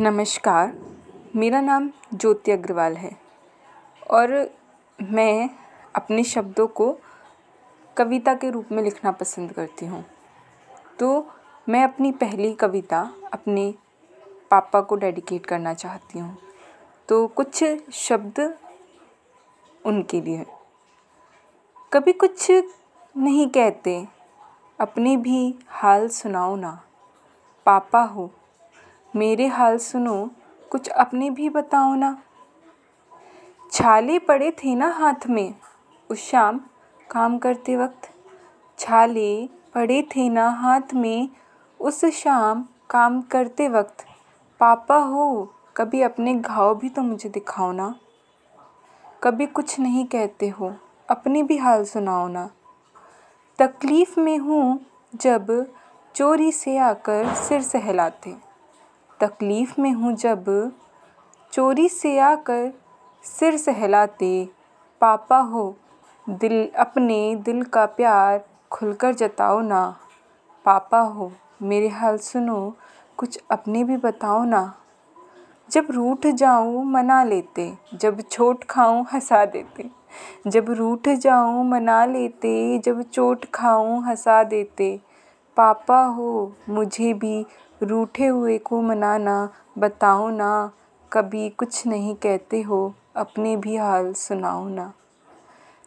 नमस्कार, 0.00 0.72
मेरा 1.36 1.60
नाम 1.60 1.90
ज्योति 2.14 2.50
अग्रवाल 2.50 2.96
है 2.96 3.10
और 4.10 4.50
मैं 5.02 5.50
अपने 5.96 6.24
शब्दों 6.24 6.66
को 6.66 6.98
कविता 7.96 8.34
के 8.34 8.50
रूप 8.50 8.68
में 8.72 8.82
लिखना 8.82 9.12
पसंद 9.12 9.52
करती 9.52 9.86
हूँ। 9.86 10.04
तो 10.98 11.26
मैं 11.68 11.82
अपनी 11.84 12.12
पहली 12.12 12.52
कविता 12.54 13.00
अपने 13.32 13.74
पापा 14.50 14.80
को 14.80 14.96
डेडिकेट 14.96 15.46
करना 15.46 15.74
चाहती 15.74 16.18
हूँ। 16.18 16.38
तो 17.08 17.26
कुछ 17.26 17.64
शब्द 17.92 18.58
उनके 19.86 20.20
लिए। 20.20 20.46
कभी 21.92 22.12
कुछ 22.12 22.50
नहीं 23.16 23.48
कहते, 23.48 24.06
अपने 24.80 25.16
भी 25.16 25.54
हाल 25.68 26.08
सुनाओ 26.08 26.56
ना। 26.56 26.82
पापा 27.66 28.02
हो 28.02 28.30
मेरे 29.14 29.46
हाल 29.46 29.78
सुनो, 29.78 30.30
कुछ 30.70 30.88
अपने 30.88 31.30
भी 31.30 31.48
बताओ 31.48 31.94
ना। 31.94 32.16
छाले 33.72 34.18
पड़े 34.18 34.50
थे 34.50 34.74
ना 34.74 34.88
हाथ 34.88 35.26
में 35.26 35.54
उस 36.10 36.18
शाम 36.18 36.60
काम 37.10 37.38
करते 37.38 37.76
वक्त। 37.76 38.08
छाले 38.78 39.48
पड़े 39.74 40.02
थे 40.02 40.28
ना 40.28 40.48
हाथ 40.50 40.94
में 40.94 41.28
उस 41.80 42.04
शाम 42.04 42.64
काम 42.90 43.20
करते 43.22 43.68
वक्त। 43.68 44.04
पापा 44.60 44.96
हो, 44.96 45.54
कभी 45.76 46.02
अपने 46.02 46.34
घाव 46.34 46.74
भी 46.74 46.88
तो 46.88 47.02
मुझे 47.02 47.28
दिखाओ 47.28 47.72
ना। 47.72 47.94
कभी 49.22 49.46
कुछ 49.46 49.78
नहीं 49.80 50.04
कहते 50.04 50.48
हो, 50.48 50.72
अपने 51.08 51.42
भी 51.42 51.56
हाल 51.56 51.84
सुनाओ 51.84 52.28
ना। 52.28 52.50
तकलीफ़ 53.58 54.20
में 54.20 54.38
हूँ 54.38 54.80
जब 55.14 55.66
चोरी 56.14 56.52
से 56.52 56.76
आकर 56.78 57.34
सिर 57.34 57.62
सहलाते। 57.62 58.47
तकलीफ़ 59.20 59.80
में 59.80 59.92
हूँ 59.92 60.12
जब 60.12 60.72
चोरी 61.52 61.88
से 61.88 62.18
आकर 62.18 62.72
सिर 63.22 63.56
सहलाते, 63.56 64.48
पापा 65.00 65.38
हो, 65.38 65.76
दिल, 66.30 66.68
अपने 66.78 67.36
दिल 67.36 67.62
का 67.62 67.86
प्यार 67.86 68.44
खुलकर 68.70 69.14
जताओ 69.14 69.60
ना। 69.60 69.96
पापा 70.64 71.00
हो, 71.00 71.32
मेरे 71.62 71.88
हाल 71.88 72.18
सुनो, 72.18 72.76
कुछ 73.16 73.40
अपने 73.50 73.84
भी 73.84 73.96
बताओ 73.96 74.44
ना। 74.44 74.74
जब 75.70 75.86
रूठ 75.90 76.26
जाऊँ 76.26 76.84
मना 76.84 77.24
लेते, 77.24 77.78
जब 77.94 78.20
चोट 78.20 78.64
खाऊँ 78.64 79.06
हंसा 79.12 79.44
देते। 79.44 79.90
जब 80.46 80.70
रूठ 80.70 81.08
जाऊँ 81.08 81.68
मना 81.68 82.04
लेते, 82.04 82.78
जब 82.78 83.02
चोट 83.02 83.44
खाऊँ 83.54 84.04
हंसा 84.04 84.42
देते। 84.42 85.00
पापा 85.56 86.04
हो, 86.04 86.52
मुझे 86.68 87.14
भी 87.14 87.46
रूठे 87.82 88.26
हुए 88.26 88.58
को 88.58 88.80
मनाना 88.82 89.48
बताओ 89.78 90.30
ना, 90.30 90.70
कभी 91.12 91.48
कुछ 91.48 91.86
नहीं 91.86 92.14
कहते 92.14 92.62
हो, 92.62 92.94
अपने 93.16 93.56
भी 93.56 93.76
हाल 93.76 94.12
सुनाओ 94.12 94.68
ना। 94.68 94.92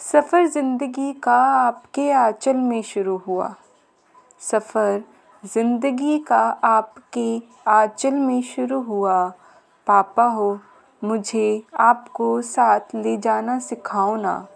सफ़र 0.00 0.46
ज़िंदगी 0.46 1.12
का 1.12 1.36
आपके 1.36 2.10
आँचल 2.12 2.56
में 2.56 2.82
शुरू 2.82 3.16
हुआ। 3.16 3.54
सफ़र 4.40 5.02
ज़िंदगी 5.44 6.18
का 6.18 6.40
आपके 6.64 7.42
आँचल 7.68 8.14
में 8.14 8.42
शुरू 8.42 8.80
हुआ। 8.80 9.28
पापा 9.86 10.24
हो, 10.24 10.60
मुझे 11.04 11.62
आपको 11.76 12.42
साथ 12.42 12.94
ले 12.94 13.16
जाना 13.16 13.58
सिखाओ 13.58 14.16
ना। 14.16 14.48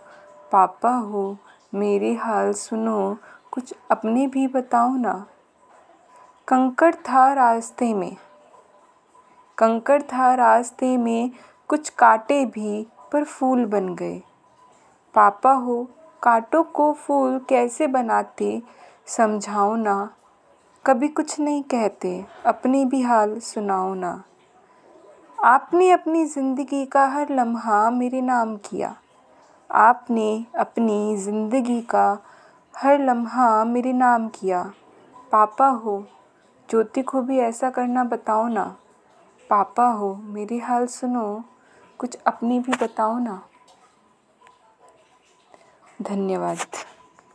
पापा 0.53 0.91
हो, 0.91 1.37
मेरे 1.75 2.15
हाल 2.15 2.53
सुनो, 2.53 3.17
कुछ 3.51 3.75
अपने 3.91 4.27
भी 4.27 4.47
बताओ 4.47 4.97
ना। 4.97 5.27
कंकड़ 6.49 6.95
था 6.95 7.33
रास्ते 7.33 7.95
में। 7.95 8.17
कंकड़ 9.59 10.03
था 10.03 10.35
रास्ते 10.35 10.97
में, 10.97 11.31
कुछ 11.69 11.89
कांटे 11.89 12.47
भी 12.47 12.87
पर 13.13 13.25
फूल 13.25 13.65
बन 13.65 13.95
गए। 13.95 14.23
पापा 15.15 15.53
हो, 15.53 15.89
कांटों 16.23 16.63
को 16.65 16.93
फूल 16.93 17.39
कैसे 17.49 17.87
बनाते, 17.87 18.63
समझाओ 19.07 19.75
ना। 19.77 20.11
कभी 20.87 21.09
कुछ 21.09 21.41
नहीं 21.41 21.63
कहते, 21.63 22.25
अपनी 22.47 22.85
भी 22.85 23.03
हाल 23.03 23.39
सुनाओ 23.39 23.95
ना। 23.95 24.25
आपने 25.45 25.91
अपनी 25.91 26.25
ज़िंदगी 26.25 26.87
का 26.87 27.07
हर 27.07 27.31
लम्हा 27.31 27.91
मेरे 27.91 28.21
नाम 28.21 28.57
किया। 28.57 28.97
आपने 29.71 30.47
अपनी 30.59 31.17
ज़िंदगी 31.17 31.81
का 31.81 32.19
हर 32.77 32.99
लम्हा 32.99 33.65
मेरे 33.65 33.93
नाम 33.93 34.29
किया। 34.29 34.73
पापा 35.33 35.67
हो 35.67 36.07
ज्योति 36.71 37.03
को 37.03 37.23
भी 37.23 37.39
ऐसा 37.39 37.71
करना 37.71 38.05
बताओ 38.05 38.49
ना। 38.49 38.77
पापा 39.51 39.87
हो, 39.87 40.15
मेरी 40.15 40.59
हाल 40.59 40.87
सुनो, 40.87 41.45
कुछ 41.99 42.17
अपनी 42.27 42.61
भी 42.61 42.73
बताओ 42.73 43.19
ना। 43.19 43.49
धन्यवाद। 46.03 46.59